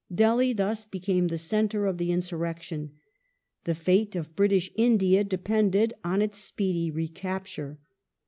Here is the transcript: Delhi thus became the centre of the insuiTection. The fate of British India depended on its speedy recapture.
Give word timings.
Delhi 0.11 0.51
thus 0.51 0.83
became 0.83 1.27
the 1.27 1.37
centre 1.37 1.85
of 1.85 1.99
the 1.99 2.09
insuiTection. 2.09 2.89
The 3.65 3.75
fate 3.75 4.15
of 4.15 4.35
British 4.35 4.71
India 4.73 5.23
depended 5.23 5.93
on 6.03 6.23
its 6.23 6.39
speedy 6.39 6.89
recapture. 6.89 7.77